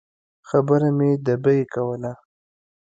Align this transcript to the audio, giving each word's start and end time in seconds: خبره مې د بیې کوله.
خبره 0.49 0.89
مې 0.97 1.11
د 1.25 1.27
بیې 1.43 1.63
کوله. 1.73 2.13